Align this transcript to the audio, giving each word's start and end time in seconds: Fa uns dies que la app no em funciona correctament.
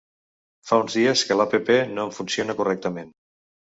Fa 0.69 0.79
uns 0.85 0.95
dies 1.01 1.23
que 1.31 1.39
la 1.43 1.47
app 1.61 1.71
no 1.95 2.09
em 2.09 2.19
funciona 2.19 2.61
correctament. 2.63 3.19